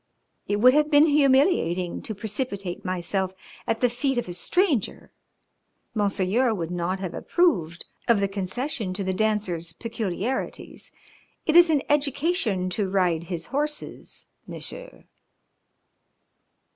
It 0.47 0.55
would 0.55 0.73
have 0.73 0.89
been 0.89 1.05
humiliating 1.05 2.01
to 2.01 2.15
precipitate 2.15 2.83
myself 2.83 3.35
at 3.67 3.81
the 3.81 3.87
feet 3.89 4.17
of 4.17 4.27
a 4.27 4.33
stranger. 4.33 5.11
Monseigneur 5.93 6.55
would 6.55 6.71
not 6.71 6.99
have 6.99 7.13
approved 7.13 7.85
of 8.07 8.19
the 8.19 8.27
concession 8.27 8.95
to 8.95 9.03
The 9.03 9.13
Dancer's 9.13 9.73
peculiarities. 9.73 10.91
It 11.45 11.55
is 11.55 11.69
an 11.69 11.83
education 11.87 12.67
to 12.71 12.89
ride 12.89 13.25
his 13.25 13.45
horses, 13.53 14.25
Monsieur." 14.47 15.03